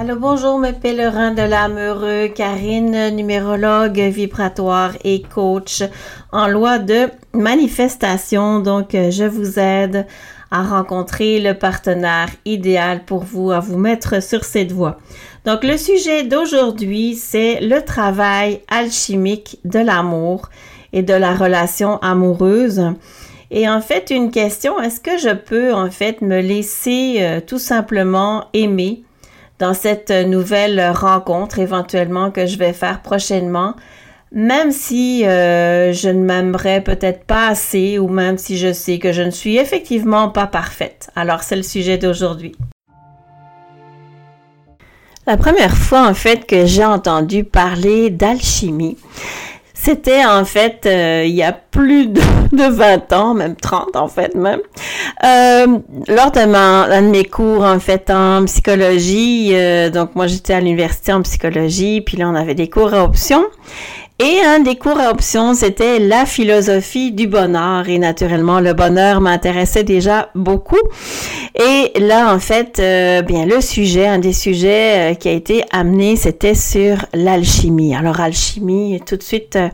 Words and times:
Allô, 0.00 0.14
bonjour 0.14 0.60
mes 0.60 0.74
pèlerins 0.74 1.32
de 1.32 1.42
l'amoureux, 1.42 2.28
Karine, 2.28 3.10
numérologue 3.16 3.98
vibratoire 3.98 4.92
et 5.02 5.22
coach 5.22 5.82
en 6.30 6.46
loi 6.46 6.78
de 6.78 7.08
manifestation. 7.32 8.60
Donc, 8.60 8.94
euh, 8.94 9.10
je 9.10 9.24
vous 9.24 9.58
aide 9.58 10.06
à 10.52 10.62
rencontrer 10.62 11.40
le 11.40 11.54
partenaire 11.54 12.28
idéal 12.44 13.06
pour 13.06 13.24
vous, 13.24 13.50
à 13.50 13.58
vous 13.58 13.76
mettre 13.76 14.22
sur 14.22 14.44
cette 14.44 14.70
voie. 14.70 14.98
Donc, 15.44 15.64
le 15.64 15.76
sujet 15.76 16.22
d'aujourd'hui, 16.22 17.16
c'est 17.16 17.58
le 17.60 17.82
travail 17.82 18.60
alchimique 18.68 19.58
de 19.64 19.80
l'amour 19.80 20.48
et 20.92 21.02
de 21.02 21.14
la 21.14 21.34
relation 21.34 21.98
amoureuse. 22.02 22.92
Et 23.50 23.68
en 23.68 23.80
fait, 23.80 24.10
une 24.10 24.30
question, 24.30 24.80
est-ce 24.80 25.00
que 25.00 25.18
je 25.18 25.34
peux 25.34 25.74
en 25.74 25.90
fait 25.90 26.20
me 26.20 26.40
laisser 26.40 27.16
euh, 27.18 27.40
tout 27.44 27.58
simplement 27.58 28.44
aimer 28.52 29.02
dans 29.58 29.74
cette 29.74 30.10
nouvelle 30.10 30.92
rencontre 30.94 31.58
éventuellement 31.58 32.30
que 32.30 32.46
je 32.46 32.58
vais 32.58 32.72
faire 32.72 33.02
prochainement, 33.02 33.74
même 34.32 34.72
si 34.72 35.26
euh, 35.26 35.92
je 35.92 36.08
ne 36.08 36.22
m'aimerais 36.22 36.82
peut-être 36.82 37.24
pas 37.24 37.48
assez 37.48 37.98
ou 37.98 38.08
même 38.08 38.38
si 38.38 38.58
je 38.58 38.72
sais 38.72 38.98
que 38.98 39.12
je 39.12 39.22
ne 39.22 39.30
suis 39.30 39.56
effectivement 39.56 40.28
pas 40.28 40.46
parfaite. 40.46 41.10
Alors 41.16 41.42
c'est 41.42 41.56
le 41.56 41.62
sujet 41.62 41.98
d'aujourd'hui. 41.98 42.54
La 45.26 45.36
première 45.36 45.76
fois 45.76 46.08
en 46.08 46.14
fait 46.14 46.46
que 46.46 46.64
j'ai 46.64 46.84
entendu 46.84 47.44
parler 47.44 48.10
d'alchimie, 48.10 48.96
c'était 49.80 50.24
en 50.26 50.44
fait 50.44 50.86
euh, 50.86 51.22
il 51.24 51.34
y 51.34 51.42
a 51.42 51.52
plus 51.52 52.08
de, 52.08 52.20
20 52.52 53.12
ans, 53.12 53.34
même 53.34 53.54
30 53.54 53.94
en 53.94 54.08
fait 54.08 54.34
même, 54.34 54.60
euh, 55.24 55.78
lors 56.08 56.32
de, 56.32 57.00
de 57.00 57.06
mes 57.08 57.24
cours 57.24 57.62
en 57.62 57.78
fait 57.78 58.10
en 58.10 58.44
psychologie. 58.44 59.50
Euh, 59.54 59.88
donc 59.88 60.16
moi 60.16 60.26
j'étais 60.26 60.54
à 60.54 60.60
l'université 60.60 61.12
en 61.12 61.22
psychologie, 61.22 62.00
puis 62.00 62.16
là 62.16 62.28
on 62.28 62.34
avait 62.34 62.56
des 62.56 62.68
cours 62.68 62.92
à 62.92 63.04
option. 63.04 63.44
Et 64.20 64.40
un 64.44 64.58
des 64.58 64.74
cours 64.74 64.98
à 64.98 65.12
option, 65.12 65.54
c'était 65.54 66.00
la 66.00 66.26
philosophie 66.26 67.12
du 67.12 67.28
bonheur. 67.28 67.88
Et 67.88 68.00
naturellement, 68.00 68.58
le 68.58 68.72
bonheur 68.72 69.20
m'intéressait 69.20 69.84
déjà 69.84 70.30
beaucoup. 70.34 70.80
Et 71.54 71.96
là, 72.00 72.34
en 72.34 72.40
fait, 72.40 72.80
euh, 72.80 73.22
bien, 73.22 73.46
le 73.46 73.60
sujet, 73.60 74.08
un 74.08 74.18
des 74.18 74.32
sujets 74.32 75.12
euh, 75.12 75.14
qui 75.14 75.28
a 75.28 75.32
été 75.32 75.62
amené, 75.70 76.16
c'était 76.16 76.56
sur 76.56 76.96
l'alchimie. 77.14 77.94
Alors, 77.94 78.18
alchimie, 78.18 79.00
tout 79.06 79.16
de 79.16 79.22
suite, 79.22 79.54
euh, 79.54 79.68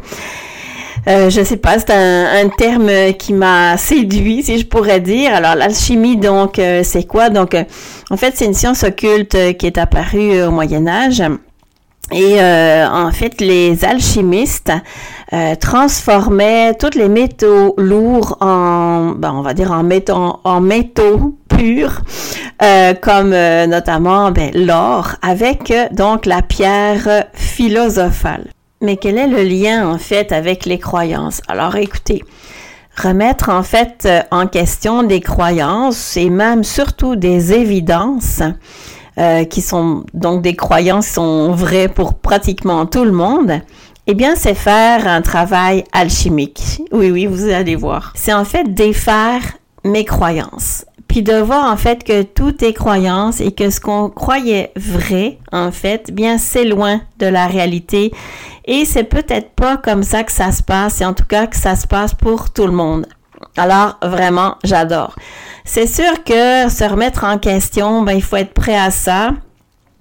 euh 1.09 1.31
je 1.31 1.43
sais 1.43 1.57
pas, 1.57 1.79
c'est 1.79 1.93
un, 1.93 2.45
un, 2.45 2.49
terme 2.51 3.15
qui 3.19 3.33
m'a 3.33 3.79
séduit, 3.79 4.43
si 4.43 4.59
je 4.59 4.67
pourrais 4.67 5.01
dire. 5.01 5.33
Alors, 5.35 5.55
l'alchimie, 5.55 6.19
donc, 6.19 6.61
c'est 6.83 7.07
quoi? 7.07 7.31
Donc, 7.31 7.57
en 8.11 8.17
fait, 8.19 8.35
c'est 8.35 8.45
une 8.45 8.53
science 8.53 8.83
occulte 8.83 9.57
qui 9.57 9.65
est 9.65 9.79
apparue 9.79 10.43
au 10.43 10.51
Moyen 10.51 10.87
Âge 10.87 11.23
et 12.13 12.41
euh, 12.41 12.87
en 12.89 13.11
fait, 13.13 13.41
les 13.41 13.85
alchimistes 13.85 14.73
euh, 15.33 15.55
transformaient 15.55 16.75
tous 16.75 16.99
les 16.99 17.09
métaux 17.09 17.75
lourds 17.79 18.37
en, 18.41 19.13
ben, 19.17 19.33
on 19.35 19.43
va 19.43 19.55
dire 19.55 19.73
en 19.73 19.83
métaux, 19.83 20.41
en 20.45 20.61
métaux 20.61 21.37
purs, 21.49 22.03
euh, 22.63 22.95
comme 22.95 23.31
notamment 23.31 24.31
ben, 24.33 24.51
l'or, 24.55 25.17
avec 25.23 25.73
donc 25.93 26.27
la 26.27 26.43
pierre 26.43 27.25
philosophale. 27.33 28.51
Mais 28.83 28.97
quel 28.97 29.17
est 29.17 29.29
le 29.29 29.43
lien 29.43 29.89
en 29.89 29.99
fait 29.99 30.31
avec 30.31 30.67
les 30.67 30.79
croyances? 30.79 31.41
Alors, 31.49 31.77
écoutez. 31.77 32.23
Remettre 32.97 33.49
en 33.49 33.65
fait 33.65 34.09
en 34.31 34.47
question 34.47 35.03
des 35.03 35.21
croyances 35.21 36.17
et 36.17 36.31
même 36.31 36.63
surtout 36.63 37.17
des 37.17 37.53
évidences 37.53 38.41
euh, 39.19 39.45
qui 39.45 39.61
sont 39.61 40.05
donc 40.13 40.43
des 40.43 40.57
croyances 40.57 41.07
sont 41.07 41.53
vraies 41.53 41.89
pour 41.89 42.15
pratiquement 42.15 42.87
tout 42.87 43.05
le 43.05 43.13
monde, 43.13 43.61
eh 44.07 44.15
bien, 44.15 44.35
c'est 44.37 44.55
faire 44.55 45.07
un 45.07 45.23
travail 45.23 45.85
alchimique. 45.93 46.83
Oui, 46.93 47.11
oui, 47.11 47.27
vous 47.27 47.49
allez 47.49 47.77
voir. 47.77 48.13
C'est 48.15 48.35
en 48.35 48.45
fait 48.45 48.75
défaire 48.75 49.41
mes 49.85 50.05
croyances. 50.05 50.85
Puis 51.09 51.23
de 51.23 51.35
voir 51.35 51.73
en 51.73 51.77
fait 51.77 52.03
que 52.03 52.23
tout 52.23 52.65
est 52.65 52.73
croyance 52.73 53.41
et 53.41 53.53
que 53.53 53.71
ce 53.71 53.81
qu'on 53.81 54.11
croyait 54.11 54.73
vrai, 54.77 55.39
en 55.53 55.71
fait, 55.71 56.11
bien 56.13 56.39
c'est 56.39 56.65
loin 56.65 57.01
de 57.19 57.27
la 57.27 57.47
réalité. 57.47 58.13
Et 58.67 58.85
c'est 58.85 59.05
peut-être 59.05 59.51
pas 59.51 59.77
comme 59.77 60.03
ça 60.03 60.25
que 60.25 60.33
ça 60.33 60.51
se 60.51 60.63
passe, 60.63 61.01
et 61.01 61.05
en 61.05 61.15
tout 61.15 61.27
cas 61.27 61.47
que 61.47 61.57
ça 61.57 61.77
se 61.77 61.87
passe 61.87 62.15
pour 62.15 62.51
tout 62.51 62.67
le 62.67 62.73
monde. 62.73 63.07
Alors, 63.57 63.99
vraiment, 64.03 64.57
j'adore. 64.65 65.15
C'est 65.65 65.87
sûr 65.87 66.25
que 66.25 66.69
se 66.69 66.89
remettre 66.89 67.25
en 67.25 67.39
question, 67.39 68.03
ben, 68.03 68.13
il 68.13 68.23
faut 68.23 68.37
être 68.37 68.53
prêt 68.53 68.77
à 68.77 68.91
ça. 68.91 69.31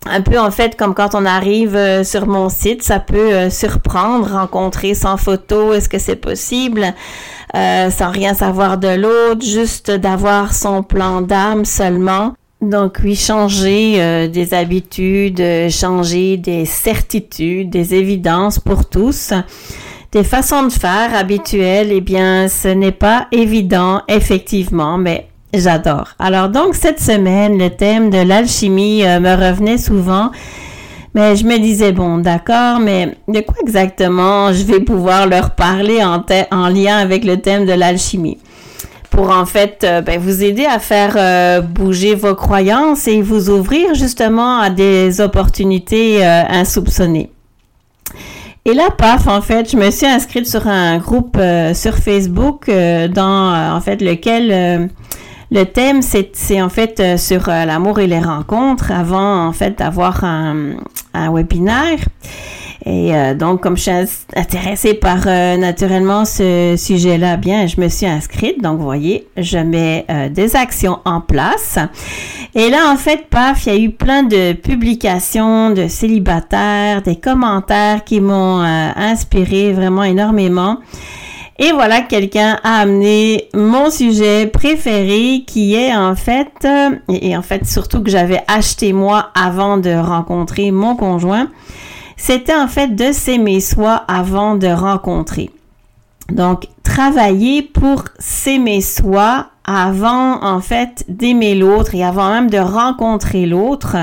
Un 0.06 0.22
peu 0.22 0.38
en 0.38 0.52
fait 0.52 0.75
comme 0.75 0.94
quand 0.94 1.16
on 1.16 1.25
arrive 1.25 1.78
euh, 1.78 2.03
sur 2.03 2.28
mon 2.28 2.50
site, 2.50 2.84
ça 2.84 3.00
peut 3.00 3.34
euh, 3.34 3.50
surprendre, 3.50 4.34
rencontrer 4.34 4.96
sans 4.96 5.16
photo, 5.16 5.72
est-ce 5.72 5.88
que 5.88 5.97
c'est 5.97 6.18
possible, 6.18 6.94
euh, 7.56 7.90
sans 7.90 8.12
rien 8.12 8.34
savoir 8.34 8.78
de 8.78 8.90
l'autre, 8.90 9.46
juste 9.46 9.92
d'avoir 9.92 10.53
son 10.53 10.84
plan 10.84 11.22
d'âme 11.22 11.63
seulement. 11.63 12.34
Donc 12.62 13.00
oui, 13.03 13.16
changer 13.16 14.30
des 14.30 14.53
habitudes, 14.53 15.44
changer 15.69 16.38
des 16.38 16.63
certitudes, 16.63 17.69
des 17.69 17.94
évidences 17.94 18.58
pour 18.58 18.88
tous 18.88 19.34
des 20.13 20.24
façons 20.24 20.62
de 20.62 20.72
faire 20.72 21.16
habituelles, 21.16 21.90
eh 21.91 22.00
bien, 22.00 22.47
ce 22.47 22.68
n'est 22.68 22.91
pas 22.91 23.25
évident, 23.31 24.03
effectivement, 24.07 25.00
mais 25.00 25.28
j'adore. 25.56 26.09
Alors 26.19 26.50
donc, 26.50 26.75
cette 26.75 27.00
semaine, 27.00 27.57
le 27.57 27.72
thème 27.72 28.12
de 28.12 28.19
l'alchimie 28.19 29.03
euh, 29.03 29.19
me 29.19 29.31
revenait 29.31 29.79
souvent. 29.79 30.29
Mais 31.16 31.35
je 31.35 31.46
me 31.46 31.57
disais, 31.57 31.91
bon, 31.91 32.19
d'accord, 32.19 32.79
mais 32.79 33.18
de 33.28 33.40
quoi 33.41 33.56
exactement 33.62 34.53
je 34.53 34.63
vais 34.63 34.79
pouvoir 34.79 35.28
leur 35.28 35.51
parler 35.51 36.03
en, 36.03 36.24
en 36.51 36.68
lien 36.69 36.97
avec 36.97 37.24
le 37.24 37.38
thème 37.38 37.66
de 37.66 37.74
l'alchimie? 37.74 38.38
Pour 39.09 39.30
en 39.30 39.45
fait 39.45 39.84
euh, 39.84 40.01
ben, 40.01 40.19
vous 40.19 40.44
aider 40.44 40.66
à 40.66 40.78
faire 40.78 41.16
euh, 41.18 41.62
bouger 41.62 42.13
vos 42.13 42.35
croyances 42.35 43.07
et 43.07 43.22
vous 43.22 43.50
ouvrir 43.50 43.95
justement 43.95 44.59
à 44.59 44.69
des 44.69 45.22
opportunités 45.22 46.24
insoupçonnées. 46.25 47.32
Et 48.66 48.74
là, 48.74 48.90
paf, 48.97 49.28
en 49.28 49.41
fait, 49.41 49.69
je 49.69 49.75
me 49.75 49.91
suis 49.91 50.06
inscrite 50.06 50.47
sur 50.47 50.68
un 50.69 50.97
groupe 50.97 51.35
euh, 51.38 51.74
sur 51.74 51.97
Facebook 51.97 52.69
euh, 52.69 53.09
dans, 53.09 53.53
euh, 53.53 53.72
en 53.72 53.81
fait, 53.81 54.01
lequel 54.01 54.90
le 55.51 55.63
thème, 55.66 56.01
c'est 56.01 56.62
en 56.62 56.69
fait 56.69 57.18
sur 57.18 57.50
l'amour 57.50 58.00
et 58.00 58.07
les 58.07 58.22
rencontres 58.22 58.91
avant, 58.91 59.46
en 59.46 59.51
fait, 59.51 59.78
d'avoir 59.79 60.24
un, 60.24 60.78
un 61.13 61.29
webinaire. 61.31 62.00
Et 62.85 63.16
euh, 63.16 63.33
donc, 63.33 63.61
comme 63.61 63.77
je 63.77 63.83
suis 63.83 63.91
intéressée 64.35 64.94
par 64.94 65.19
euh, 65.25 65.55
naturellement 65.55 66.25
ce 66.25 66.75
sujet-là, 66.77 67.38
bien, 67.38 67.66
je 67.66 67.79
me 67.79 67.88
suis 67.88 68.05
inscrite. 68.05 68.61
Donc, 68.61 68.77
vous 68.77 68.83
voyez, 68.83 69.27
je 69.38 69.57
mets 69.57 70.05
euh, 70.09 70.27
des 70.27 70.57
actions 70.57 70.99
en 71.05 71.21
place. 71.21 71.79
Et 72.55 72.69
là, 72.69 72.91
en 72.91 72.97
fait, 72.97 73.27
paf, 73.29 73.66
il 73.66 73.73
y 73.73 73.75
a 73.75 73.79
eu 73.79 73.89
plein 73.91 74.23
de 74.23 74.51
publications 74.51 75.69
de 75.69 75.88
célibataires, 75.88 77.01
des 77.01 77.16
commentaires 77.16 78.03
qui 78.03 78.19
m'ont 78.19 78.59
inspiré 78.61 79.71
vraiment 79.71 80.03
énormément. 80.03 80.77
Et 81.59 81.71
voilà, 81.71 82.01
quelqu'un 82.01 82.59
a 82.63 82.81
amené 82.81 83.47
mon 83.53 83.89
sujet 83.89 84.47
préféré 84.47 85.44
qui 85.45 85.75
est 85.75 85.95
en 85.95 86.15
fait, 86.15 86.67
et 87.07 87.38
en 87.38 87.41
fait 87.41 87.65
surtout 87.65 88.03
que 88.03 88.09
j'avais 88.09 88.41
acheté 88.47 88.91
moi 88.91 89.29
avant 89.35 89.77
de 89.77 89.91
rencontrer 89.91 90.71
mon 90.71 90.95
conjoint, 90.95 91.50
c'était 92.18 92.56
en 92.56 92.68
fait 92.68 92.96
de 92.96 93.12
s'aimer 93.12 93.59
soi 93.59 94.03
avant 94.07 94.56
de 94.56 94.68
rencontrer. 94.68 95.50
Donc, 96.30 96.68
travailler 96.83 97.62
pour 97.62 98.06
s'aimer 98.19 98.81
soi 98.81 99.48
avant 99.65 100.44
en 100.44 100.60
fait 100.60 101.06
d'aimer 101.07 101.56
l'autre 101.56 101.95
et 101.95 102.04
avant 102.04 102.30
même 102.30 102.50
de 102.50 102.57
rencontrer 102.57 103.45
l'autre. 103.45 103.98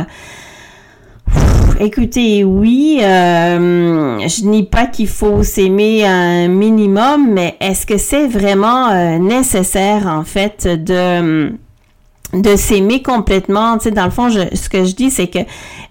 Écoutez, 1.79 2.45
oui, 2.45 3.01
euh, 3.03 4.19
je 4.19 4.45
nie 4.45 4.65
pas 4.65 4.87
qu'il 4.87 5.09
faut 5.09 5.43
s'aimer 5.43 6.05
un 6.05 6.49
minimum, 6.49 7.31
mais 7.33 7.57
est-ce 7.59 7.87
que 7.87 7.97
c'est 7.97 8.27
vraiment 8.27 8.91
euh, 8.91 9.17
nécessaire 9.17 10.07
en 10.07 10.25
fait 10.25 10.69
de 10.69 11.55
de 12.33 12.57
s'aimer 12.57 13.03
complètement. 13.03 13.79
Tu 13.79 13.85
sais, 13.85 13.91
dans 13.91 14.05
le 14.05 14.11
fond, 14.11 14.31
ce 14.31 14.69
que 14.69 14.85
je 14.85 14.95
dis, 14.95 15.11
c'est 15.11 15.27
que 15.27 15.41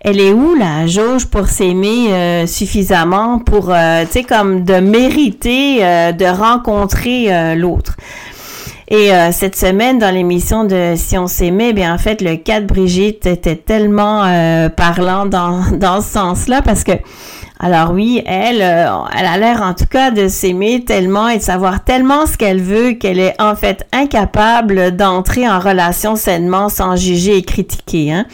elle 0.02 0.20
est 0.20 0.32
où 0.32 0.56
la 0.56 0.88
jauge 0.88 1.26
pour 1.26 1.48
s'aimer 1.48 2.14
euh, 2.14 2.48
suffisamment 2.48 3.40
pour, 3.40 3.70
euh, 3.70 4.06
tu 4.06 4.12
sais, 4.12 4.24
comme 4.24 4.64
de 4.64 4.76
mériter 4.76 5.80
euh, 5.84 6.12
de 6.12 6.26
rencontrer 6.26 7.56
l'autre? 7.56 7.98
Et 8.92 9.12
cette 9.32 9.56
semaine, 9.56 10.00
dans 10.00 10.12
l'émission 10.12 10.64
de 10.64 10.94
Si 10.96 11.16
on 11.16 11.28
s'aimait, 11.28 11.74
bien 11.74 11.94
en 11.94 12.00
fait, 12.00 12.22
le 12.22 12.38
cas 12.38 12.60
de 12.60 12.66
Brigitte 12.66 13.28
était 13.28 13.56
tellement 13.56 14.24
parlant 14.76 15.28
dans, 15.28 15.62
dans 15.74 16.02
ce 16.02 16.10
sens-là 16.10 16.64
parce 16.64 16.84
que 16.84 16.94
alors 17.60 17.92
oui, 17.92 18.24
elle, 18.26 18.62
euh, 18.62 18.88
elle 19.18 19.26
a 19.26 19.38
l'air 19.38 19.62
en 19.62 19.74
tout 19.74 19.86
cas 19.86 20.12
de 20.12 20.30
s'aimer 20.30 20.86
tellement 20.86 21.28
et 21.28 21.40
de 21.40 21.44
savoir 21.44 21.84
tellement 21.84 22.26
ce 22.26 22.38
qu'elle 22.38 22.62
veut 22.62 22.94
qu'elle 22.94 23.20
est 23.20 23.40
en 23.42 23.56
fait 23.56 23.86
incapable 23.92 24.96
d'entrer 24.96 25.48
en 25.48 25.60
relation 25.60 26.16
sainement 26.16 26.70
sans 26.70 26.96
juger 26.96 27.38
et 27.38 27.44
critiquer. 27.44 28.14
Hein? 28.14 28.26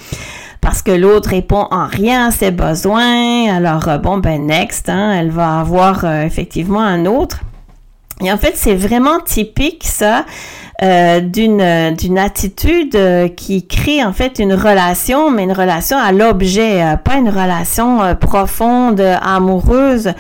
parce 0.65 0.81
que 0.81 0.89
l'autre 0.89 1.29
répond 1.29 1.67
en 1.69 1.85
rien 1.85 2.29
à 2.29 2.31
ses 2.31 2.49
besoins. 2.49 3.55
Alors, 3.55 3.87
euh, 3.87 3.99
bon, 3.99 4.17
ben, 4.17 4.47
next, 4.47 4.89
hein, 4.89 5.11
elle 5.11 5.29
va 5.29 5.59
avoir 5.59 6.03
euh, 6.05 6.23
effectivement 6.23 6.81
un 6.81 7.05
autre. 7.05 7.41
Et 8.21 8.31
en 8.31 8.37
fait, 8.37 8.53
c'est 8.55 8.75
vraiment 8.75 9.19
typique, 9.19 9.83
ça, 9.85 10.25
euh, 10.81 11.19
d'une 11.19 11.95
d'une 11.95 12.17
attitude 12.17 12.97
qui 13.35 13.67
crée 13.67 14.03
en 14.03 14.13
fait 14.13 14.39
une 14.39 14.53
relation, 14.53 15.31
mais 15.31 15.43
une 15.43 15.53
relation 15.53 15.97
à 15.97 16.11
l'objet, 16.11 16.81
pas 17.03 17.15
une 17.15 17.29
relation 17.29 18.15
profonde, 18.15 19.01
amoureuse, 19.21 20.13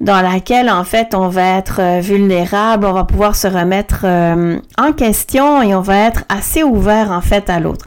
dans 0.00 0.20
laquelle 0.20 0.70
en 0.70 0.84
fait 0.84 1.14
on 1.14 1.28
va 1.28 1.58
être 1.58 2.00
vulnérable, 2.00 2.86
on 2.86 2.92
va 2.92 3.04
pouvoir 3.04 3.34
se 3.34 3.46
remettre 3.48 4.04
en 4.04 4.92
question 4.92 5.62
et 5.62 5.74
on 5.74 5.80
va 5.80 6.06
être 6.06 6.24
assez 6.28 6.62
ouvert 6.62 7.10
en 7.10 7.20
fait 7.20 7.50
à 7.50 7.60
l'autre. 7.60 7.86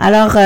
Alors, 0.00 0.36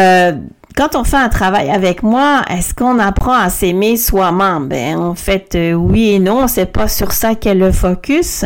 quand 0.76 0.96
on 0.96 1.04
fait 1.04 1.16
un 1.16 1.28
travail 1.28 1.70
avec 1.70 2.02
moi, 2.02 2.42
est-ce 2.48 2.74
qu'on 2.74 2.98
apprend 2.98 3.34
à 3.34 3.50
s'aimer 3.50 3.96
soi-même? 3.96 4.68
Ben, 4.68 4.98
en 4.98 5.14
fait, 5.14 5.54
euh, 5.54 5.72
oui 5.72 6.10
et 6.10 6.18
non, 6.18 6.48
c'est 6.48 6.66
pas 6.66 6.88
sur 6.88 7.12
ça 7.12 7.34
qu'est 7.34 7.54
le 7.54 7.72
focus. 7.72 8.44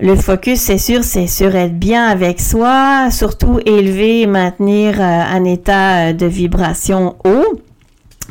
Le 0.00 0.16
focus, 0.16 0.60
c'est 0.60 0.78
sûr, 0.78 1.04
c'est 1.04 1.26
sur 1.26 1.54
être 1.54 1.78
bien 1.78 2.06
avec 2.06 2.40
soi, 2.40 3.10
surtout 3.10 3.58
élever 3.66 4.22
et 4.22 4.26
maintenir 4.26 5.00
euh, 5.00 5.02
un 5.02 5.44
état 5.44 6.08
euh, 6.08 6.12
de 6.12 6.26
vibration 6.26 7.16
haut 7.24 7.60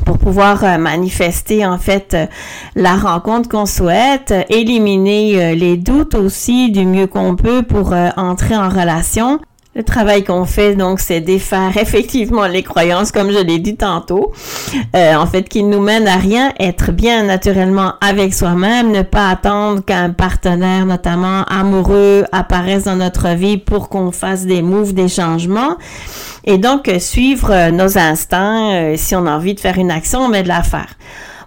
pour 0.04 0.18
pouvoir 0.18 0.78
manifester 0.78 1.66
en 1.66 1.76
fait 1.76 2.16
la 2.76 2.94
rencontre 2.94 3.48
qu'on 3.48 3.66
souhaite, 3.66 4.32
éliminer 4.48 5.56
les 5.56 5.76
doutes 5.76 6.14
aussi 6.14 6.70
du 6.70 6.86
mieux 6.86 7.08
qu'on 7.08 7.34
peut 7.34 7.62
pour 7.64 7.92
entrer 8.16 8.56
en 8.56 8.68
relation. 8.68 9.40
Le 9.78 9.84
travail 9.84 10.24
qu'on 10.24 10.44
fait, 10.44 10.74
donc, 10.74 10.98
c'est 10.98 11.20
défaire 11.20 11.76
effectivement 11.80 12.48
les 12.48 12.64
croyances, 12.64 13.12
comme 13.12 13.30
je 13.30 13.38
l'ai 13.38 13.60
dit 13.60 13.76
tantôt, 13.76 14.32
euh, 14.96 15.14
en 15.14 15.24
fait, 15.24 15.48
qui 15.48 15.62
nous 15.62 15.80
mènent 15.80 16.08
à 16.08 16.16
rien, 16.16 16.52
être 16.58 16.90
bien 16.90 17.22
naturellement 17.22 17.92
avec 18.00 18.34
soi-même, 18.34 18.90
ne 18.90 19.02
pas 19.02 19.30
attendre 19.30 19.84
qu'un 19.84 20.10
partenaire, 20.10 20.84
notamment 20.84 21.44
amoureux, 21.44 22.24
apparaisse 22.32 22.82
dans 22.84 22.96
notre 22.96 23.28
vie 23.36 23.56
pour 23.56 23.88
qu'on 23.88 24.10
fasse 24.10 24.46
des 24.46 24.62
moves, 24.62 24.94
des 24.94 25.06
changements. 25.06 25.76
Et 26.44 26.58
donc, 26.58 26.90
suivre 26.98 27.52
euh, 27.52 27.70
nos 27.70 27.98
instincts, 27.98 28.72
euh, 28.72 28.94
si 28.96 29.14
on 29.14 29.26
a 29.26 29.30
envie 29.30 29.54
de 29.54 29.60
faire 29.60 29.78
une 29.78 29.92
action, 29.92 30.28
mais 30.28 30.42
de 30.42 30.48
la 30.48 30.64
faire. 30.64 30.88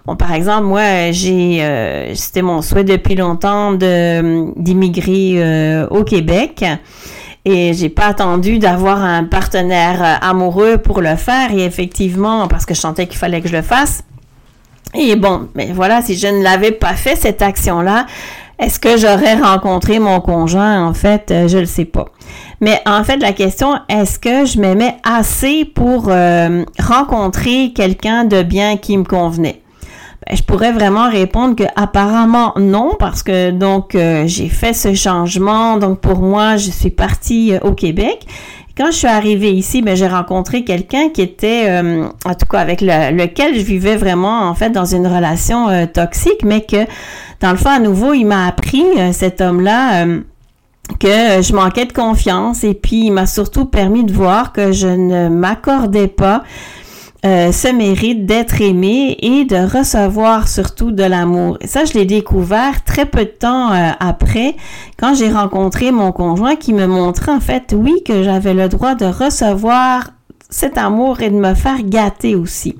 Bon, 0.06 0.16
par 0.16 0.32
exemple, 0.32 0.64
moi, 0.64 1.10
j'ai, 1.10 2.10
c'était 2.14 2.42
mon 2.42 2.62
souhait 2.62 2.82
depuis 2.82 3.14
longtemps 3.14 3.74
d'immigrer 3.74 5.84
au 5.90 6.02
Québec. 6.02 6.64
Et 7.44 7.72
j'ai 7.74 7.88
pas 7.88 8.06
attendu 8.06 8.58
d'avoir 8.58 9.02
un 9.02 9.24
partenaire 9.24 10.02
euh, 10.02 10.28
amoureux 10.28 10.78
pour 10.78 11.00
le 11.00 11.16
faire. 11.16 11.52
Et 11.52 11.64
effectivement, 11.64 12.46
parce 12.48 12.66
que 12.66 12.74
je 12.74 12.80
sentais 12.80 13.06
qu'il 13.06 13.18
fallait 13.18 13.40
que 13.40 13.48
je 13.48 13.56
le 13.56 13.62
fasse. 13.62 14.04
Et 14.94 15.16
bon, 15.16 15.48
mais 15.54 15.72
voilà, 15.72 16.02
si 16.02 16.16
je 16.16 16.28
ne 16.28 16.42
l'avais 16.42 16.70
pas 16.70 16.94
fait, 16.94 17.16
cette 17.16 17.42
action-là, 17.42 18.06
est-ce 18.58 18.78
que 18.78 18.96
j'aurais 18.96 19.34
rencontré 19.34 19.98
mon 19.98 20.20
conjoint? 20.20 20.86
En 20.86 20.94
fait, 20.94 21.30
euh, 21.30 21.48
je 21.48 21.58
le 21.58 21.66
sais 21.66 21.84
pas. 21.84 22.06
Mais 22.60 22.80
en 22.86 23.02
fait, 23.02 23.16
la 23.16 23.32
question, 23.32 23.74
est-ce 23.88 24.20
que 24.20 24.44
je 24.44 24.60
m'aimais 24.60 24.96
assez 25.02 25.64
pour 25.64 26.06
euh, 26.08 26.64
rencontrer 26.78 27.72
quelqu'un 27.74 28.24
de 28.24 28.42
bien 28.42 28.76
qui 28.76 28.96
me 28.96 29.04
convenait? 29.04 29.62
Ben, 30.28 30.36
je 30.36 30.42
pourrais 30.42 30.72
vraiment 30.72 31.10
répondre 31.10 31.56
que 31.56 31.64
apparemment 31.74 32.52
non 32.56 32.92
parce 32.98 33.22
que 33.22 33.50
donc 33.50 33.94
euh, 33.94 34.24
j'ai 34.26 34.48
fait 34.48 34.72
ce 34.72 34.94
changement. 34.94 35.78
Donc 35.78 36.00
pour 36.00 36.20
moi 36.20 36.56
je 36.56 36.70
suis 36.70 36.90
partie 36.90 37.54
euh, 37.54 37.58
au 37.62 37.72
Québec. 37.72 38.26
Quand 38.76 38.86
je 38.86 38.96
suis 38.96 39.08
arrivée 39.08 39.52
ici, 39.52 39.82
ben, 39.82 39.94
j'ai 39.94 40.06
rencontré 40.06 40.64
quelqu'un 40.64 41.10
qui 41.10 41.20
était, 41.20 41.66
euh, 41.68 42.06
en 42.24 42.34
tout 42.34 42.46
cas 42.46 42.58
avec 42.60 42.80
lequel 42.80 43.54
je 43.54 43.60
vivais 43.60 43.96
vraiment 43.96 44.48
en 44.48 44.54
fait 44.54 44.70
dans 44.70 44.86
une 44.86 45.06
relation 45.06 45.86
toxique, 45.88 46.42
mais 46.42 46.62
que 46.62 46.86
dans 47.40 47.50
le 47.50 47.58
fond 47.58 47.68
à 47.68 47.80
nouveau, 47.80 48.14
il 48.14 48.24
m'a 48.24 48.46
appris 48.46 48.84
cet 49.12 49.42
homme-là 49.42 50.06
que 50.98 51.42
je 51.42 51.54
manquais 51.54 51.84
de 51.84 51.92
confiance. 51.92 52.64
Et 52.64 52.72
puis 52.72 53.06
il 53.06 53.10
m'a 53.10 53.26
surtout 53.26 53.66
permis 53.66 54.04
de 54.04 54.12
voir 54.12 54.54
que 54.54 54.72
je 54.72 54.88
ne 54.88 55.28
m'accordais 55.28 56.08
pas 56.08 56.42
euh, 57.24 57.52
ce 57.52 57.68
mérite 57.68 58.26
d'être 58.26 58.60
aimé 58.60 59.16
et 59.20 59.44
de 59.44 59.56
recevoir 59.56 60.48
surtout 60.48 60.90
de 60.90 61.04
l'amour. 61.04 61.56
Ça, 61.64 61.84
je 61.84 61.92
l'ai 61.92 62.04
découvert 62.04 62.82
très 62.82 63.06
peu 63.06 63.20
de 63.20 63.30
temps 63.30 63.72
euh, 63.72 63.90
après, 64.00 64.56
quand 64.98 65.14
j'ai 65.14 65.30
rencontré 65.30 65.92
mon 65.92 66.10
conjoint 66.10 66.56
qui 66.56 66.72
me 66.72 66.86
montrait 66.86 67.30
en 67.30 67.38
fait, 67.40 67.74
oui, 67.76 68.02
que 68.04 68.24
j'avais 68.24 68.54
le 68.54 68.68
droit 68.68 68.96
de 68.96 69.04
recevoir 69.04 70.10
cet 70.50 70.76
amour 70.76 71.20
et 71.22 71.30
de 71.30 71.36
me 71.36 71.54
faire 71.54 71.82
gâter 71.84 72.34
aussi. 72.34 72.76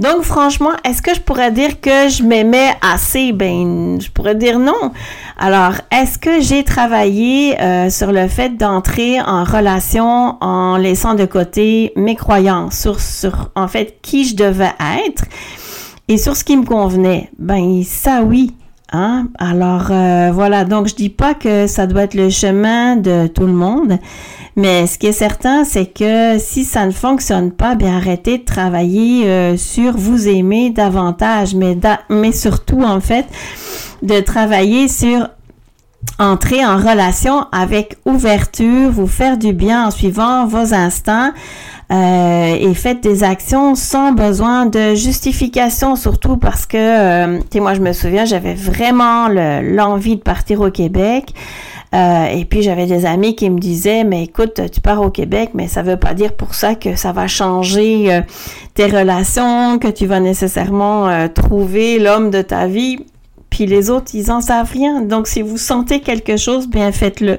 Donc, 0.00 0.22
franchement, 0.22 0.70
est-ce 0.82 1.02
que 1.02 1.14
je 1.14 1.20
pourrais 1.20 1.52
dire 1.52 1.78
que 1.78 2.08
je 2.08 2.22
m'aimais 2.22 2.70
assez? 2.80 3.32
Ben, 3.32 4.00
je 4.00 4.10
pourrais 4.10 4.34
dire 4.34 4.58
non. 4.58 4.92
Alors, 5.38 5.74
est-ce 5.92 6.18
que 6.18 6.40
j'ai 6.40 6.64
travaillé 6.64 7.60
euh, 7.60 7.90
sur 7.90 8.10
le 8.10 8.26
fait 8.26 8.56
d'entrer 8.56 9.20
en 9.20 9.44
relation 9.44 10.42
en 10.42 10.78
laissant 10.78 11.12
de 11.12 11.26
côté 11.26 11.92
mes 11.96 12.16
croyances 12.16 12.80
sur, 12.80 12.98
sur, 12.98 13.50
en 13.54 13.68
fait, 13.68 13.98
qui 14.00 14.24
je 14.24 14.36
devais 14.36 14.72
être 15.06 15.24
et 16.08 16.16
sur 16.16 16.34
ce 16.34 16.44
qui 16.44 16.56
me 16.56 16.64
convenait? 16.64 17.30
Ben, 17.38 17.82
ça 17.84 18.22
oui. 18.22 18.54
Hein? 18.92 19.28
Alors, 19.38 19.88
euh, 19.90 20.30
voilà. 20.32 20.64
Donc, 20.64 20.88
je 20.88 20.94
dis 20.94 21.10
pas 21.10 21.34
que 21.34 21.66
ça 21.66 21.86
doit 21.86 22.02
être 22.02 22.14
le 22.14 22.30
chemin 22.30 22.96
de 22.96 23.26
tout 23.26 23.46
le 23.46 23.52
monde. 23.52 23.98
Mais 24.56 24.86
ce 24.86 24.98
qui 24.98 25.06
est 25.06 25.12
certain, 25.12 25.64
c'est 25.64 25.86
que 25.86 26.38
si 26.38 26.64
ça 26.64 26.84
ne 26.84 26.90
fonctionne 26.90 27.52
pas, 27.52 27.76
bien 27.76 27.96
arrêtez 27.96 28.38
de 28.38 28.44
travailler 28.44 29.26
euh, 29.26 29.56
sur 29.56 29.96
vous 29.96 30.28
aimer 30.28 30.70
davantage, 30.70 31.54
mais, 31.54 31.78
mais 32.08 32.32
surtout 32.32 32.82
en 32.82 33.00
fait 33.00 33.26
de 34.02 34.20
travailler 34.20 34.88
sur 34.88 35.28
entrer 36.18 36.64
en 36.64 36.76
relation 36.76 37.46
avec 37.52 37.96
ouverture, 38.04 38.90
vous 38.90 39.06
faire 39.06 39.38
du 39.38 39.52
bien 39.52 39.86
en 39.86 39.90
suivant 39.90 40.46
vos 40.46 40.74
instants 40.74 41.30
euh, 41.90 42.56
et 42.60 42.72
faites 42.74 43.02
des 43.02 43.24
actions 43.24 43.74
sans 43.74 44.12
besoin 44.12 44.66
de 44.66 44.94
justification, 44.94 45.96
surtout 45.96 46.36
parce 46.36 46.66
que, 46.66 46.76
euh, 46.76 47.38
tu 47.38 47.46
sais, 47.54 47.60
moi 47.60 47.74
je 47.74 47.80
me 47.80 47.92
souviens, 47.92 48.24
j'avais 48.24 48.54
vraiment 48.54 49.28
l'envie 49.28 50.16
de 50.16 50.22
partir 50.22 50.60
au 50.60 50.70
Québec. 50.70 51.34
Euh, 51.92 52.26
et 52.26 52.44
puis 52.44 52.62
j'avais 52.62 52.86
des 52.86 53.04
amis 53.04 53.34
qui 53.34 53.50
me 53.50 53.58
disaient, 53.58 54.04
mais 54.04 54.22
écoute, 54.22 54.60
tu 54.70 54.80
pars 54.80 55.02
au 55.02 55.10
Québec, 55.10 55.50
mais 55.54 55.66
ça 55.66 55.82
veut 55.82 55.96
pas 55.96 56.14
dire 56.14 56.34
pour 56.34 56.54
ça 56.54 56.76
que 56.76 56.94
ça 56.94 57.10
va 57.10 57.26
changer 57.26 58.14
euh, 58.14 58.20
tes 58.74 58.86
relations, 58.86 59.80
que 59.80 59.88
tu 59.88 60.06
vas 60.06 60.20
nécessairement 60.20 61.28
trouver 61.30 61.98
l'homme 61.98 62.30
de 62.30 62.42
ta 62.42 62.68
vie. 62.68 62.98
Les 63.66 63.90
autres, 63.90 64.12
ils 64.14 64.30
en 64.30 64.40
savent 64.40 64.70
rien. 64.70 65.02
Donc 65.02 65.26
si 65.26 65.42
vous 65.42 65.58
sentez 65.58 66.00
quelque 66.00 66.36
chose, 66.36 66.68
bien 66.68 66.92
faites-le. 66.92 67.38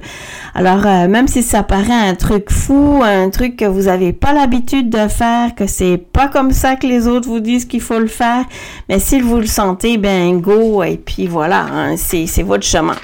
Alors 0.53 0.83
même 1.09 1.27
si 1.27 1.43
ça 1.43 1.63
paraît 1.63 2.09
un 2.09 2.15
truc 2.15 2.51
fou, 2.51 3.01
un 3.03 3.29
truc 3.29 3.57
que 3.57 3.65
vous 3.65 3.83
n'avez 3.83 4.13
pas 4.13 4.33
l'habitude 4.33 4.89
de 4.89 5.07
faire, 5.07 5.55
que 5.55 5.67
c'est 5.67 5.97
pas 5.97 6.27
comme 6.27 6.51
ça 6.51 6.75
que 6.75 6.87
les 6.87 7.07
autres 7.07 7.27
vous 7.27 7.39
disent 7.39 7.65
qu'il 7.65 7.81
faut 7.81 7.99
le 7.99 8.07
faire, 8.07 8.45
mais 8.89 8.99
si 8.99 9.19
vous 9.19 9.37
le 9.37 9.47
sentez, 9.47 9.97
ben 9.97 10.39
go 10.39 10.83
et 10.83 10.97
puis 10.97 11.27
voilà, 11.27 11.65
hein, 11.71 11.95
c'est 11.97 12.43
votre 12.43 12.65
chemin. 12.65 12.95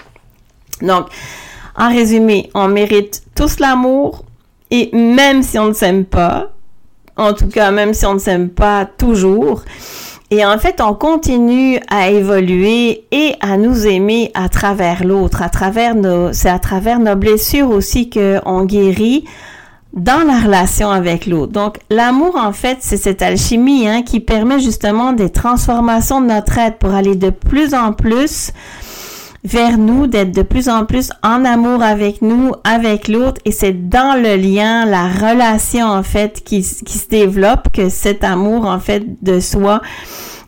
Donc, 0.82 1.08
en 1.76 1.90
résumé, 1.90 2.50
on 2.54 2.68
mérite 2.68 3.24
tous 3.36 3.60
l'amour 3.60 4.24
et 4.72 4.90
même 4.94 5.44
si 5.44 5.58
on 5.58 5.68
ne 5.68 5.74
s'aime 5.74 6.06
pas, 6.06 6.52
en 7.16 7.34
tout 7.34 7.48
cas 7.48 7.72
même 7.72 7.94
si 7.94 8.06
on 8.06 8.16
ne 8.16 8.20
s'aime 8.20 8.50
pas 8.50 8.86
toujours, 8.86 9.64
et 10.30 10.46
en 10.46 10.58
fait, 10.60 10.82
on 10.82 10.94
continue 10.94 11.80
à 11.90 12.10
évoluer 12.10 13.06
et 13.12 13.36
à 13.40 13.58
nous 13.58 13.88
aimer 13.88 14.32
à 14.34 14.50
travers 14.50 15.06
l'autre, 15.06 15.42
à 15.42 15.50
travers 15.50 15.96
nos, 15.96 16.34
c'est 16.34 16.50
à 16.50 16.60
travers 16.60 17.00
nos 17.00 17.16
blessures 17.16 17.70
aussi 17.70 18.10
qu'on 18.10 18.66
guérit 18.66 19.24
dans 19.94 20.28
la 20.28 20.40
relation 20.40 20.92
avec 20.92 21.28
l'autre. 21.28 21.54
Donc, 21.54 21.78
l'amour, 21.90 22.36
en 22.36 22.52
fait, 22.52 22.80
c'est 22.82 22.98
cette 22.98 23.22
alchimie 23.22 23.88
hein, 23.88 24.04
qui 24.04 24.20
permet 24.20 24.60
justement 24.60 25.14
des 25.14 25.30
transformations 25.30 26.20
de 26.20 26.28
notre 26.28 26.58
être 26.58 26.78
pour 26.78 26.94
aller 26.94 27.16
de 27.16 27.30
plus 27.30 27.74
en 27.74 27.94
plus 27.94 28.52
vers 29.48 29.78
nous, 29.78 30.08
d'être 30.08 30.36
de 30.36 30.42
plus 30.42 30.68
en 30.68 30.86
plus 30.86 31.10
en 31.24 31.46
amour 31.46 31.82
avec 31.82 32.22
nous, 32.22 32.52
avec 32.66 33.08
l'autre. 33.08 33.40
Et 33.46 33.52
c'est 33.52 33.90
dans 33.90 34.22
le 34.22 34.36
lien, 34.36 34.86
la 34.86 35.08
relation 35.08 35.86
en 35.86 36.04
fait 36.04 36.44
qui, 36.44 36.64
se 36.64 37.08
développe 37.10 37.70
que 37.74 37.88
cet 37.88 38.24
amour 38.24 38.66
en 38.66 38.80
fait 38.80 39.04
de 39.24 39.40
soi 39.40 39.82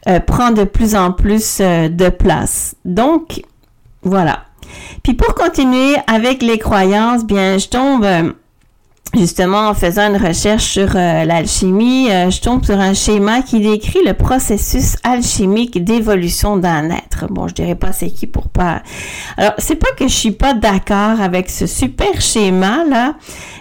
euh, 0.08 0.20
prend 0.20 0.52
de 0.52 0.66
plus 0.66 0.96
en 0.96 1.12
plus 1.14 1.60
euh, 1.62 1.88
de 1.88 2.10
place. 2.10 2.76
Donc, 2.84 3.42
voilà. 4.04 4.44
Puis 5.02 5.14
pour 5.14 5.34
continuer 5.34 5.96
avec 6.08 6.42
les 6.42 6.58
croyances, 6.58 7.26
bien, 7.26 7.58
je 7.58 7.68
tombe... 7.70 8.06
Justement, 9.16 9.70
en 9.70 9.74
faisant 9.74 10.14
une 10.14 10.24
recherche 10.24 10.66
sur 10.66 10.96
euh, 10.96 11.26
l'alchimie, 11.26 12.12
euh, 12.12 12.30
je 12.30 12.42
tombe 12.42 12.64
sur 12.64 12.80
un 12.80 12.94
schéma 12.94 13.42
qui 13.42 13.60
décrit 13.60 14.04
le 14.06 14.14
processus 14.14 14.98
alchimique 15.04 15.84
d'évolution 15.84 16.58
d'un 16.58 16.92
être. 16.92 17.26
Bon, 17.28 17.48
je 17.48 17.56
dirais 17.56 17.74
pas 17.74 17.92
c'est 17.92 18.12
qui 18.12 18.28
pour 18.28 18.50
pas. 18.50 18.84
Alors, 19.36 19.54
c'est 19.58 19.78
pas 19.78 19.90
que 19.98 20.08
je 20.08 20.14
suis 20.14 20.32
pas 20.32 20.54
d'accord 20.54 21.22
avec 21.22 21.50
ce 21.50 21.66
super 21.66 22.22
schéma 22.22 22.84
là, 22.88 23.16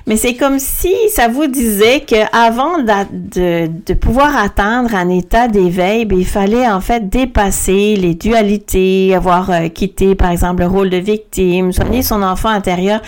mais 0.07 0.19
c'est 0.19 0.35
comme 0.35 0.59
si 0.59 0.93
ça 1.11 1.29
vous 1.29 1.47
disait 1.47 2.01
que 2.01 2.17
avant 2.37 2.81
de, 2.81 3.69
de, 3.87 3.95
pouvoir 3.95 4.37
atteindre 4.37 4.95
un 4.95 5.09
état 5.09 5.49
d'éveil, 5.49 6.05
ben, 6.05 6.19
il 6.19 6.27
fallait 6.27 6.69
en 6.69 6.83
fait 6.83 7.09
dépasser 7.09 7.97
les 7.97 8.15
dualités, 8.15 9.15
avoir 9.15 9.51
euh, 9.51 9.69
quitté 9.69 10.15
par 10.15 10.31
exemple 10.31 10.61
le 10.61 10.69
rôle 10.69 10.91
de 10.91 10.99
victime, 10.99 11.73
soigner 11.73 12.03
son 12.03 12.23
enfant 12.23 12.51
intérieur. 12.51 13.01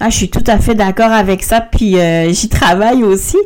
Ah, 0.00 0.10
je 0.10 0.16
suis 0.16 0.28
tout 0.28 0.44
à 0.46 0.58
fait 0.58 0.74
d'accord 0.74 1.12
avec 1.12 1.42
ça, 1.42 1.60
puis 1.60 1.98
euh, 1.98 2.30
j'y 2.30 2.48
travaille 2.48 3.02
aussi. 3.02 3.38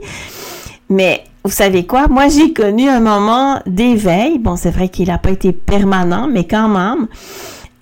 Mais 0.88 1.22
vous 1.44 1.50
savez 1.50 1.86
quoi? 1.86 2.08
Moi, 2.08 2.28
j'ai 2.28 2.52
connu 2.52 2.88
un 2.88 3.00
moment 3.00 3.60
d'éveil. 3.66 4.38
Bon, 4.38 4.56
c'est 4.56 4.70
vrai 4.70 4.88
qu'il 4.88 5.08
n'a 5.08 5.18
pas 5.18 5.30
été 5.30 5.52
permanent, 5.52 6.28
mais 6.28 6.44
quand 6.44 6.68
même. 6.68 7.06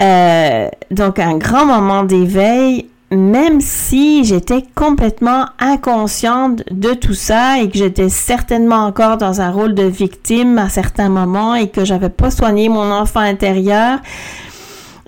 Euh, 0.03 0.69
donc, 0.91 1.19
un 1.19 1.37
grand 1.39 1.65
moment 1.65 2.05
d'éveil, 2.05 2.87
même 3.11 3.61
si 3.61 4.25
j'étais 4.25 4.63
complètement 4.75 5.47
inconsciente 5.59 6.63
de 6.71 6.93
tout 6.93 7.15
ça 7.15 7.59
et 7.59 7.71
que 7.71 7.79
j'étais 7.79 8.11
certainement 8.11 8.85
encore 8.85 9.17
dans 9.17 9.41
un 9.41 9.51
rôle 9.51 9.75
de 9.75 9.85
victime 9.85 10.59
à 10.59 10.69
certains 10.69 11.09
moments 11.09 11.55
et 11.55 11.69
que 11.69 11.85
j'avais 11.85 12.11
pas 12.11 12.31
soigné 12.31 12.69
mon 12.69 12.93
enfant 12.93 13.21
intérieur. 13.21 13.99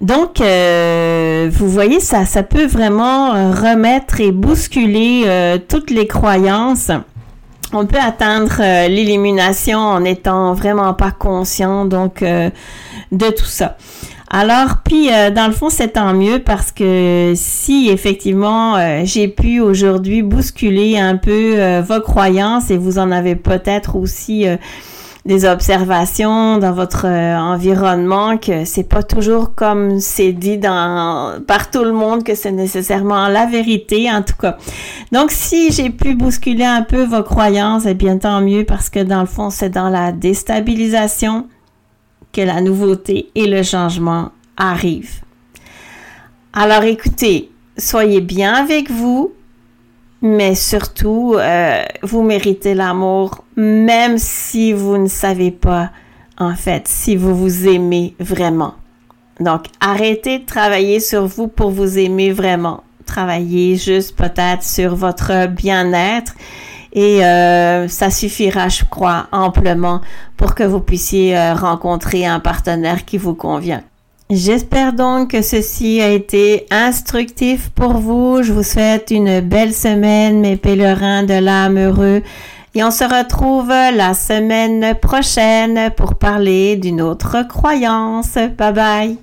Donc, 0.00 0.40
euh, 0.40 1.50
vous 1.52 1.68
voyez, 1.68 2.00
ça, 2.00 2.24
ça 2.24 2.42
peut 2.42 2.64
vraiment 2.64 3.34
euh, 3.34 3.50
remettre 3.50 4.20
et 4.20 4.32
bousculer 4.32 5.24
euh, 5.26 5.58
toutes 5.58 5.90
les 5.90 6.06
croyances. 6.06 6.90
On 7.72 7.84
peut 7.86 7.98
atteindre 8.00 8.60
l'élimination 8.88 9.78
en 9.78 10.00
n'étant 10.00 10.54
vraiment 10.54 10.92
pas 10.92 11.12
conscient 11.12 11.84
donc 11.84 12.24
de 12.24 13.30
tout 13.30 13.44
ça. 13.44 13.76
Alors, 14.28 14.78
puis 14.84 15.08
dans 15.32 15.46
le 15.46 15.52
fond, 15.52 15.70
c'est 15.70 15.90
tant 15.90 16.12
mieux 16.12 16.40
parce 16.40 16.72
que 16.72 17.32
si 17.36 17.88
effectivement 17.88 19.04
j'ai 19.04 19.28
pu 19.28 19.60
aujourd'hui 19.60 20.22
bousculer 20.22 20.98
un 20.98 21.16
peu 21.16 21.78
vos 21.78 22.00
croyances 22.00 22.72
et 22.72 22.76
vous 22.76 22.98
en 22.98 23.12
avez 23.12 23.36
peut-être 23.36 23.94
aussi 23.94 24.46
des 25.26 25.44
observations 25.44 26.58
dans 26.58 26.72
votre 26.72 27.06
euh, 27.06 27.36
environnement 27.36 28.38
que 28.38 28.64
c'est 28.64 28.88
pas 28.88 29.02
toujours 29.02 29.54
comme 29.54 30.00
c'est 30.00 30.32
dit 30.32 30.56
dans 30.56 31.42
par 31.46 31.70
tout 31.70 31.84
le 31.84 31.92
monde 31.92 32.24
que 32.24 32.34
c'est 32.34 32.52
nécessairement 32.52 33.28
la 33.28 33.46
vérité 33.46 34.10
en 34.10 34.22
tout 34.22 34.36
cas. 34.40 34.56
Donc 35.12 35.30
si 35.30 35.72
j'ai 35.72 35.90
pu 35.90 36.14
bousculer 36.14 36.64
un 36.64 36.82
peu 36.82 37.04
vos 37.04 37.22
croyances, 37.22 37.84
eh 37.86 37.94
bien 37.94 38.16
tant 38.16 38.40
mieux 38.40 38.64
parce 38.64 38.88
que 38.88 39.00
dans 39.00 39.20
le 39.20 39.26
fond 39.26 39.50
c'est 39.50 39.70
dans 39.70 39.90
la 39.90 40.12
déstabilisation 40.12 41.46
que 42.32 42.40
la 42.40 42.60
nouveauté 42.60 43.30
et 43.34 43.46
le 43.46 43.62
changement 43.62 44.30
arrivent. 44.56 45.20
Alors 46.52 46.82
écoutez, 46.84 47.50
soyez 47.76 48.20
bien 48.20 48.54
avec 48.54 48.90
vous, 48.90 49.32
mais 50.22 50.54
surtout, 50.54 51.34
euh, 51.36 51.82
vous 52.02 52.22
méritez 52.22 52.74
l'amour, 52.74 53.44
même 53.56 54.18
si 54.18 54.72
vous 54.72 54.98
ne 54.98 55.08
savez 55.08 55.50
pas, 55.50 55.90
en 56.38 56.54
fait, 56.54 56.86
si 56.88 57.16
vous 57.16 57.34
vous 57.34 57.66
aimez 57.68 58.14
vraiment. 58.20 58.74
Donc, 59.40 59.66
arrêtez 59.80 60.40
de 60.40 60.44
travailler 60.44 61.00
sur 61.00 61.26
vous 61.26 61.48
pour 61.48 61.70
vous 61.70 61.98
aimer 61.98 62.32
vraiment. 62.32 62.82
Travaillez 63.06 63.76
juste 63.76 64.14
peut-être 64.16 64.62
sur 64.62 64.94
votre 64.94 65.46
bien-être 65.46 66.34
et 66.92 67.24
euh, 67.24 67.88
ça 67.88 68.10
suffira, 68.10 68.68
je 68.68 68.84
crois, 68.84 69.26
amplement 69.32 70.00
pour 70.36 70.54
que 70.54 70.62
vous 70.62 70.80
puissiez 70.80 71.36
euh, 71.36 71.54
rencontrer 71.54 72.26
un 72.26 72.40
partenaire 72.40 73.04
qui 73.04 73.16
vous 73.16 73.34
convient. 73.34 73.82
J'espère 74.30 74.92
donc 74.92 75.32
que 75.32 75.42
ceci 75.42 76.00
a 76.00 76.08
été 76.08 76.66
instructif 76.70 77.68
pour 77.70 77.94
vous. 77.94 78.44
Je 78.44 78.52
vous 78.52 78.62
souhaite 78.62 79.10
une 79.10 79.40
belle 79.40 79.74
semaine, 79.74 80.40
mes 80.40 80.56
pèlerins 80.56 81.24
de 81.24 81.34
l'âme 81.34 81.78
heureux. 81.78 82.22
Et 82.76 82.84
on 82.84 82.92
se 82.92 83.02
retrouve 83.02 83.70
la 83.70 84.14
semaine 84.14 84.94
prochaine 84.94 85.90
pour 85.96 86.14
parler 86.14 86.76
d'une 86.76 87.02
autre 87.02 87.42
croyance. 87.48 88.38
Bye 88.56 88.72
bye. 88.72 89.18